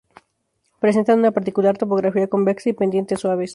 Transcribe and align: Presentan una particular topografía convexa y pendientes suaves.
Presentan 0.81 1.19
una 1.19 1.29
particular 1.29 1.77
topografía 1.77 2.25
convexa 2.27 2.69
y 2.69 2.73
pendientes 2.73 3.19
suaves. 3.19 3.49